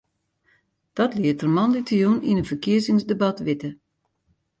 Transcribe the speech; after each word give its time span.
Dat 0.97 1.11
liet 1.21 1.41
er 1.43 1.51
moandeitejûn 1.57 2.19
yn 2.29 2.37
in 2.41 2.49
ferkiezingsdebat 2.49 3.37
witte. 3.45 3.69